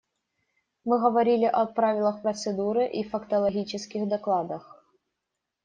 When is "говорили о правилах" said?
0.99-2.23